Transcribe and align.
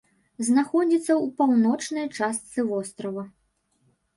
Знаходзіцца 0.47 1.13
ў 1.23 1.25
паўночнай 1.41 2.07
частцы 2.17 2.59
вострава. 2.71 3.23